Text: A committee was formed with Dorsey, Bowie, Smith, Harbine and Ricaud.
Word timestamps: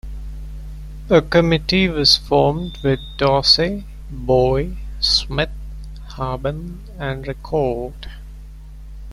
A 1.11 1.21
committee 1.21 1.87
was 1.87 2.17
formed 2.17 2.79
with 2.83 2.99
Dorsey, 3.17 3.85
Bowie, 4.09 4.79
Smith, 4.99 5.51
Harbine 6.13 6.79
and 6.97 7.23
Ricaud. 7.27 8.07